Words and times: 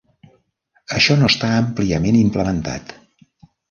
Això 1.01 1.19
no 1.21 1.29
està 1.35 1.51
àmpliament 1.59 2.21
implementat. 2.25 3.01